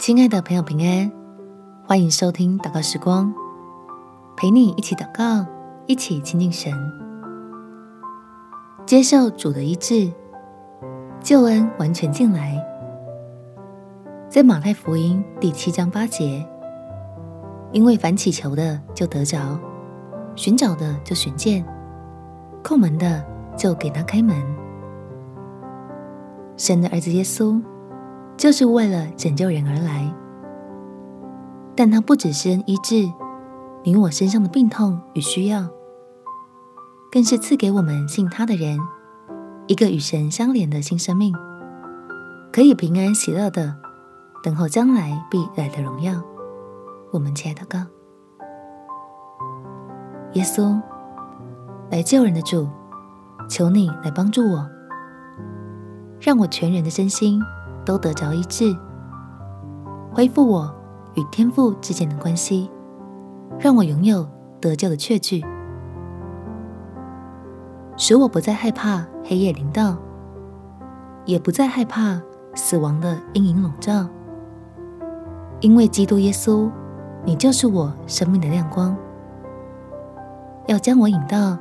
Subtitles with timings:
[0.00, 1.12] 亲爱的朋友，平安，
[1.84, 3.30] 欢迎收听祷告时光，
[4.34, 5.46] 陪你一起祷告，
[5.86, 6.72] 一起亲近神，
[8.86, 10.10] 接受主的医治，
[11.22, 12.58] 救恩完全进来。
[14.30, 16.48] 在马太福音第七章八节，
[17.70, 19.60] 因为凡祈求的就得着，
[20.34, 21.62] 寻找的就寻见，
[22.64, 23.22] 叩门的
[23.54, 24.34] 就给他开门。
[26.56, 27.60] 神的儿子耶稣。
[28.40, 30.10] 就是为了拯救人而来，
[31.76, 33.12] 但他不只是恩医治
[33.84, 35.68] 你我身上的病痛与需要，
[37.12, 38.78] 更是赐给我们信他的人
[39.66, 41.34] 一个与神相连的新生命，
[42.50, 43.76] 可以平安喜乐的
[44.42, 46.14] 等候将来必来的荣耀。
[47.12, 47.78] 我们亲爱的告
[50.32, 50.80] 耶稣，
[51.90, 52.66] 来救人的主，
[53.50, 54.66] 求你来帮助我，
[56.18, 57.38] 让我全人的身心。
[57.84, 58.76] 都得着医治，
[60.12, 60.72] 恢复我
[61.14, 62.70] 与天父之间的关系，
[63.58, 64.28] 让我拥有
[64.60, 65.44] 得救的确据，
[67.96, 69.96] 使我不再害怕黑夜临到，
[71.24, 72.20] 也不再害怕
[72.54, 74.06] 死亡的阴影笼罩，
[75.60, 76.70] 因为基督耶稣，
[77.24, 78.96] 你就是我生命的亮光，
[80.66, 81.58] 要将我引到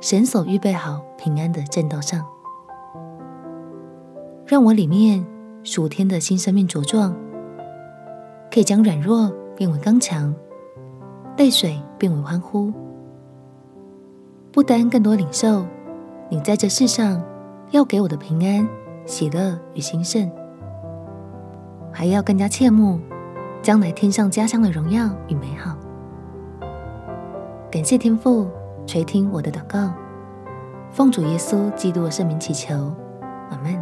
[0.00, 2.24] 神所预备好平安的正道上，
[4.46, 5.31] 让我里面。
[5.64, 7.14] 属天的新生命茁壮，
[8.52, 10.34] 可以将软弱变为刚强，
[11.36, 12.72] 泪水变为欢呼。
[14.50, 15.64] 不单更多领受
[16.28, 17.22] 你在这世上
[17.70, 18.68] 要给我的平安、
[19.06, 20.30] 喜乐与兴盛，
[21.92, 23.00] 还要更加切慕
[23.62, 25.76] 将来天上家乡的荣耀与美好。
[27.70, 28.50] 感谢天父
[28.86, 29.94] 垂听我的祷告，
[30.90, 32.92] 奉主耶稣基督的圣名祈求，
[33.50, 33.81] 阿门。